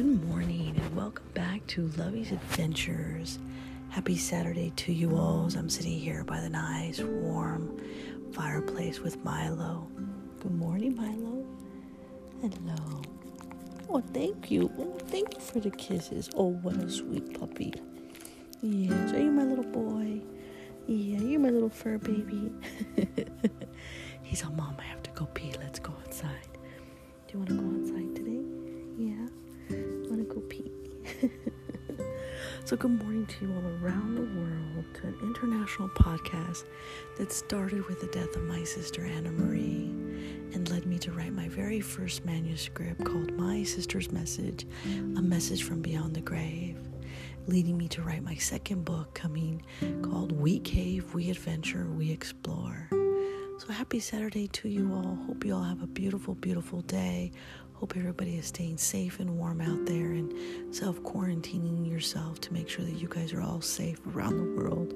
[0.00, 3.38] Good morning and welcome back to Lovey's Adventures.
[3.90, 7.78] Happy Saturday to you all as I'm sitting here by the nice warm
[8.32, 9.86] fireplace with Milo.
[10.40, 11.44] Good morning, Milo.
[12.40, 13.02] Hello.
[13.90, 14.72] Oh, thank you.
[14.78, 16.30] Oh, thank you for the kisses.
[16.34, 17.74] Oh, what a sweet puppy.
[18.62, 20.22] Yes, are you my little boy?
[20.86, 22.50] Yeah, you're my little fur baby.
[24.22, 25.52] He's all, Mom, I have to go pee.
[25.58, 26.48] Let's go outside.
[27.26, 27.99] Do you want to go outside
[32.70, 36.66] so, good morning to you all around the world to an international podcast
[37.18, 39.86] that started with the death of my sister Anna Marie
[40.54, 45.64] and led me to write my very first manuscript called My Sister's Message A Message
[45.64, 46.78] from Beyond the Grave,
[47.48, 49.60] leading me to write my second book coming
[50.02, 52.88] called We Cave, We Adventure, We Explore.
[53.58, 55.18] So happy Saturday to you all.
[55.26, 57.32] Hope you all have a beautiful, beautiful day.
[57.80, 60.34] Hope everybody is staying safe and warm out there and
[60.70, 64.92] self quarantining yourself to make sure that you guys are all safe around the world.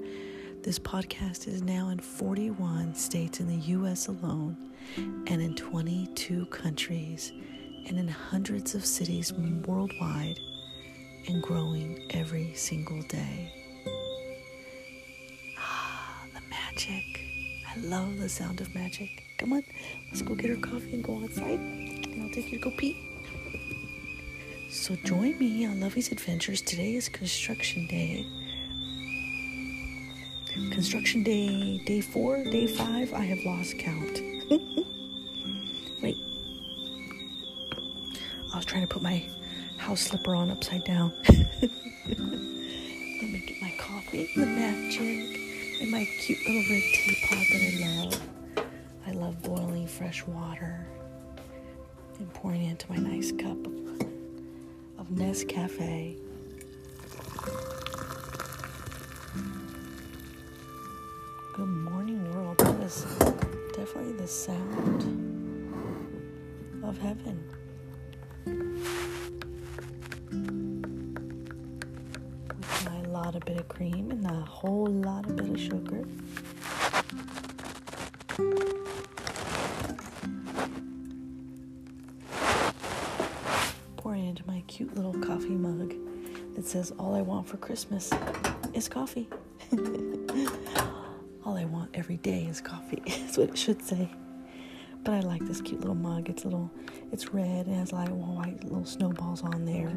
[0.63, 4.09] This podcast is now in 41 states in the U.S.
[4.09, 4.59] alone
[4.99, 7.33] and in 22 countries
[7.87, 10.39] and in hundreds of cities worldwide
[11.27, 13.51] and growing every single day.
[15.59, 17.03] Ah, the magic.
[17.67, 19.09] I love the sound of magic.
[19.39, 19.63] Come on,
[20.09, 22.97] let's go get our coffee and go outside and I'll take you to go pee.
[24.71, 26.63] So join me on Lovey's Adventures.
[26.63, 28.27] Today is construction day.
[30.71, 34.21] Construction day, day four, day five, I have lost count.
[36.03, 36.17] Wait.
[38.53, 39.25] I was trying to put my
[39.79, 41.13] house slipper on upside down.
[41.29, 41.71] Let
[43.31, 47.73] me get my coffee, the magic, and my cute little red teapot that I
[48.05, 48.21] love.
[49.07, 50.87] I love boiling fresh water
[52.19, 56.17] and pouring it into my nice cup of, Nescafe.
[61.55, 62.59] Good morning, world.
[62.59, 63.05] That is
[63.77, 65.05] definitely the sound
[66.83, 67.45] of heaven.
[72.49, 76.05] With my lot of bit of cream and a whole lot of bit of sugar.
[84.75, 85.95] Cute little coffee mug
[86.57, 88.11] that says, All I want for Christmas
[88.73, 89.29] is coffee.
[91.45, 93.01] All I want every day is coffee.
[93.07, 94.09] That's what it should say.
[95.05, 96.29] But I like this cute little mug.
[96.29, 96.73] It's little,
[97.13, 97.69] it's red.
[97.69, 99.97] It has like white little snowballs on there.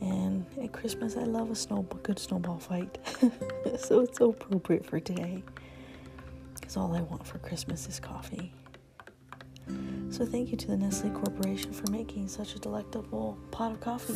[0.00, 2.98] And at Christmas, I love a snow, good snowball fight.
[3.78, 5.44] so it's so appropriate for today.
[6.54, 8.52] Because all I want for Christmas is coffee.
[10.16, 14.14] So thank you to the Nestle Corporation for making such a delectable pot of coffee.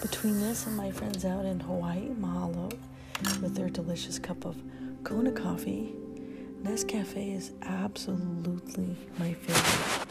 [0.00, 2.72] Between this and my friends out in Hawaii, mahalo,
[3.42, 4.54] with their delicious cup of
[5.02, 5.92] Kona coffee,
[6.62, 10.06] Nescafe is absolutely my favorite.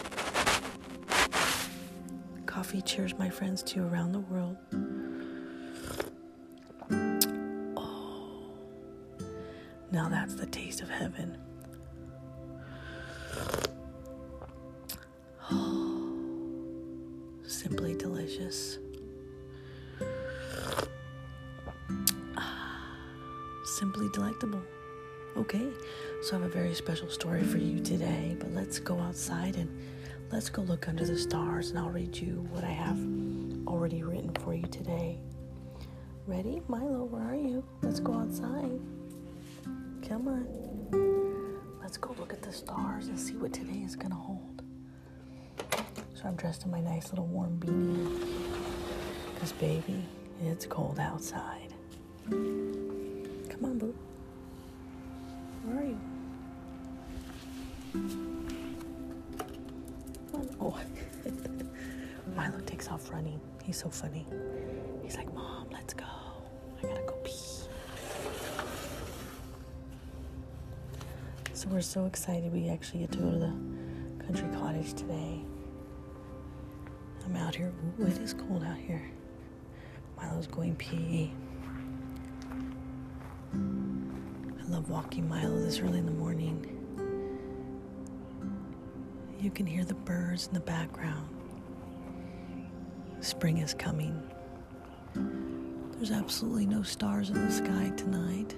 [2.46, 4.58] Coffee cheers my friends to around the world.
[7.78, 8.52] Oh,
[9.90, 11.38] now that's the taste of heaven.
[18.36, 18.78] Simply delicious.
[22.38, 22.98] Ah,
[23.64, 24.62] simply delectable.
[25.38, 25.68] Okay,
[26.24, 29.70] so I have a very special story for you today, but let's go outside and
[30.32, 32.98] let's go look under the stars and I'll read you what I have
[33.68, 35.20] already written for you today.
[36.26, 36.62] Ready?
[36.68, 37.64] Milo, where are you?
[37.82, 38.80] Let's go outside.
[40.08, 41.80] Come on.
[41.82, 44.65] Let's go look at the stars and see what today is going to hold.
[46.26, 48.20] I'm dressed in my nice little warm beanie.
[49.34, 50.04] Because, baby,
[50.44, 51.74] it's cold outside.
[52.30, 53.96] Come on, boo.
[55.66, 56.00] Where are you?
[60.60, 60.80] Oh.
[62.36, 63.40] Milo takes off running.
[63.64, 64.26] He's so funny.
[65.04, 66.06] He's like, Mom, let's go.
[66.80, 67.32] I gotta go pee.
[71.54, 75.42] So we're so excited we actually get to go to the country cottage today.
[77.26, 77.74] I'm out here.
[78.00, 79.02] Ooh, it is cold out here.
[80.18, 81.34] Milo's going pee.
[83.54, 86.72] I love walking Milo this early in the morning.
[89.40, 91.28] You can hear the birds in the background.
[93.22, 94.22] Spring is coming.
[95.94, 98.56] There's absolutely no stars in the sky tonight.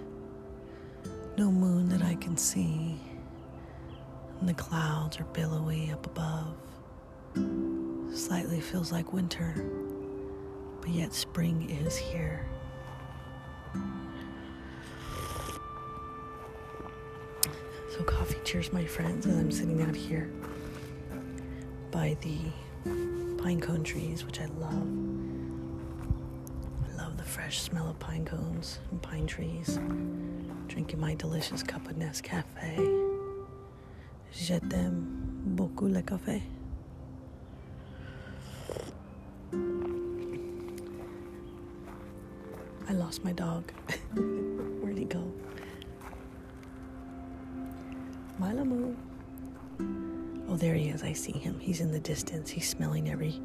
[1.37, 2.99] No moon that I can see.
[4.39, 6.55] And the clouds are billowy up above
[8.17, 9.53] slightly feels like winter,
[10.81, 12.45] but yet spring is here.
[17.95, 20.29] So, coffee cheers, my friends, as I'm sitting out here
[21.91, 22.37] by the
[23.41, 24.87] pine cone trees, which I love.
[26.85, 29.79] I love the fresh smell of pine cones and pine trees.
[30.67, 32.43] Drinking my delicious cup of Nescafe.
[34.31, 36.56] J'aime beaucoup le café.
[43.17, 43.71] Lost my dog.
[44.81, 45.31] Where'd he go?
[48.37, 48.95] Milo
[50.49, 51.03] Oh, there he is.
[51.03, 51.59] I see him.
[51.59, 52.49] He's in the distance.
[52.49, 53.41] He's smelling every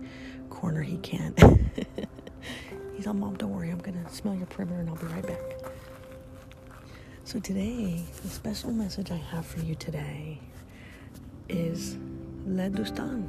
[0.50, 1.34] corner he can.
[2.96, 3.70] He's on, Mom, don't worry.
[3.70, 5.72] I'm going to smell your perimeter and I'll be right back.
[7.24, 10.38] So, today, the special message I have for you today
[11.48, 11.96] is
[12.46, 13.26] Le Dustan.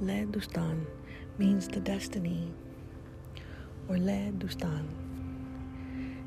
[0.00, 0.86] Le Dustan
[1.38, 2.50] means the destiny,
[3.88, 4.88] or Le Dustan.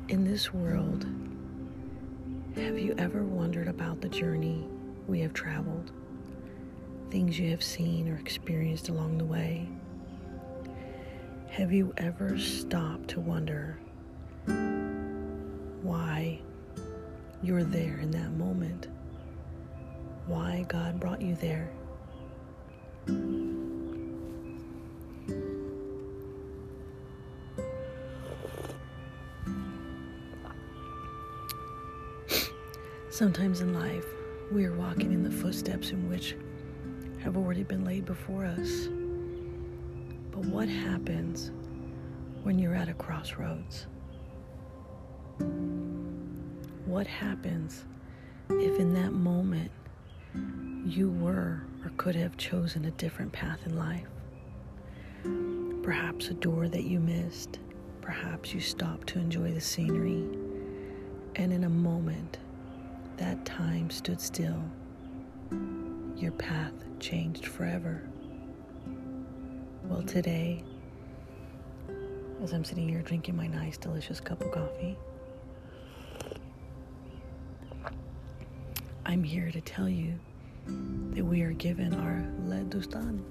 [0.08, 1.06] In this world,
[2.56, 4.66] have you ever wondered about the journey
[5.06, 5.92] we have traveled?
[7.10, 9.68] Things you have seen or experienced along the way?
[11.50, 13.78] Have you ever stopped to wonder
[15.82, 16.40] why
[17.42, 18.88] you're there in that moment?
[20.26, 21.70] Why God brought you there?
[33.10, 34.04] Sometimes in life,
[34.52, 36.36] we are walking in the footsteps in which
[37.22, 38.88] have already been laid before us.
[40.30, 41.52] But what happens
[42.42, 43.86] when you're at a crossroads?
[46.84, 47.84] What happens
[48.50, 49.70] if in that moment
[50.84, 54.08] you were or could have chosen a different path in life?
[55.82, 57.60] Perhaps a door that you missed,
[58.00, 60.28] perhaps you stopped to enjoy the scenery,
[61.36, 62.38] and in a moment,
[63.18, 64.62] that time stood still.
[66.16, 68.02] Your path changed forever.
[69.84, 70.64] Well, today,
[72.42, 74.96] as I'm sitting here drinking my nice, delicious cup of coffee,
[79.04, 80.18] I'm here to tell you
[81.14, 83.22] that we are given our Le Dustan,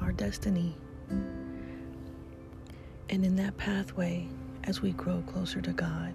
[0.00, 0.76] our destiny.
[3.10, 4.28] And in that pathway,
[4.64, 6.14] as we grow closer to God,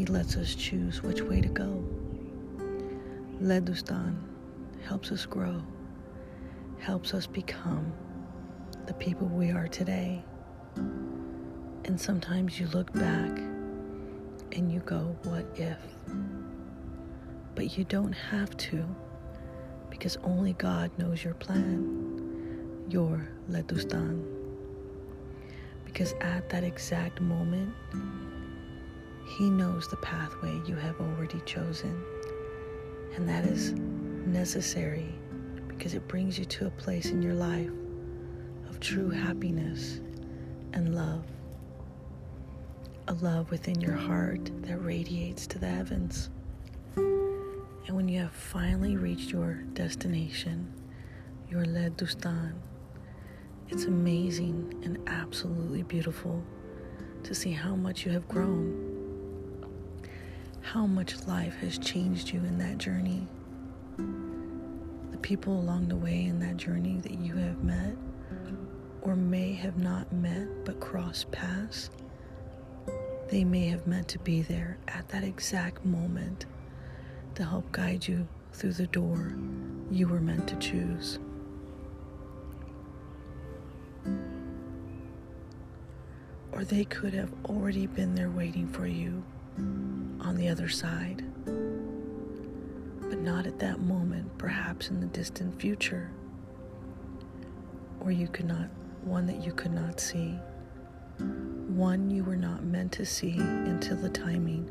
[0.00, 1.84] he lets us choose which way to go.
[3.42, 4.16] Ledustan
[4.82, 5.62] helps us grow,
[6.78, 7.92] helps us become
[8.86, 10.24] the people we are today.
[11.84, 13.28] And sometimes you look back
[14.52, 15.76] and you go, What if?
[17.54, 18.82] But you don't have to
[19.90, 24.24] because only God knows your plan, your Ledustan.
[25.84, 27.74] Because at that exact moment,
[29.30, 32.02] he knows the pathway you have already chosen.
[33.14, 35.14] And that is necessary
[35.68, 37.70] because it brings you to a place in your life
[38.68, 40.00] of true happiness
[40.72, 41.24] and love.
[43.06, 46.28] A love within your heart that radiates to the heavens.
[46.96, 50.72] And when you have finally reached your destination,
[51.48, 52.54] your Le Dustan,
[53.68, 56.42] it's amazing and absolutely beautiful
[57.22, 58.89] to see how much you have grown
[60.62, 63.26] how much life has changed you in that journey.
[63.96, 67.96] The people along the way in that journey that you have met
[69.02, 71.90] or may have not met but crossed paths,
[73.28, 76.46] they may have meant to be there at that exact moment
[77.34, 79.34] to help guide you through the door
[79.90, 81.18] you were meant to choose.
[86.52, 89.22] Or they could have already been there waiting for you
[90.40, 96.10] the other side, but not at that moment, perhaps in the distant future,
[98.00, 98.70] or you could not,
[99.02, 100.38] one that you could not see,
[101.68, 104.68] one you were not meant to see until the timing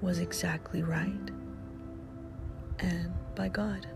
[0.00, 1.30] was exactly right,
[2.78, 3.88] and by God.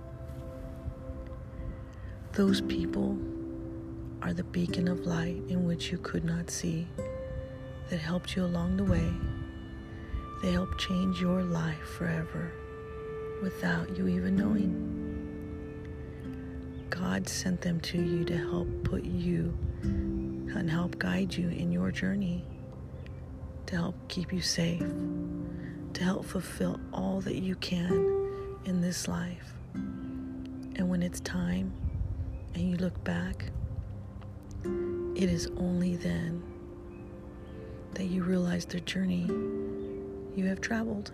[2.33, 3.17] Those people
[4.23, 6.89] are the beacon of light in which you could not see
[7.91, 9.13] that helped you along the way
[10.41, 12.53] they help change your life forever
[13.43, 14.97] without you even knowing.
[16.89, 21.91] God sent them to you to help put you and help guide you in your
[21.91, 22.45] journey,
[23.67, 24.85] to help keep you safe,
[25.93, 29.55] to help fulfill all that you can in this life.
[29.75, 31.73] And when it's time
[32.55, 33.51] and you look back,
[34.65, 36.43] it is only then
[37.95, 39.29] that you realize the journey
[40.41, 41.13] you have traveled.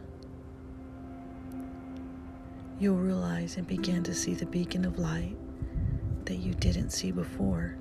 [2.78, 5.36] You'll realize and begin to see the beacon of light
[6.26, 7.76] that you didn't see before.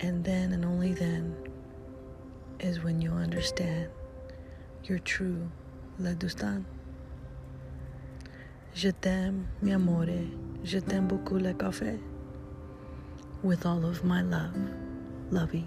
[0.00, 1.34] And then and only then
[2.60, 3.88] is when you'll understand
[4.84, 5.50] your true
[5.98, 6.66] Ladustan.
[8.74, 10.28] Je t'aime, mi amore.
[10.62, 11.98] Je t'aime beaucoup le café.
[13.42, 14.54] With all of my love,
[15.30, 15.66] Lovey.